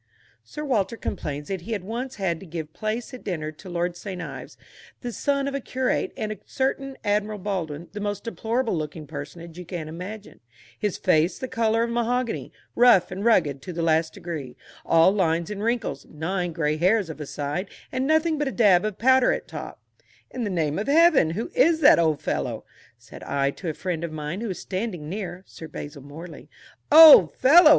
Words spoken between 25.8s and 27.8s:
Morley). "Old fellow!"